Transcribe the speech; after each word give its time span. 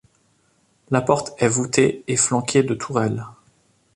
La 0.89 1.01
porte 1.03 1.35
est 1.39 1.47
voûtée 1.47 2.03
et 2.07 2.17
flanquée 2.17 2.63
de 2.63 2.73
tourelles. 2.73 3.23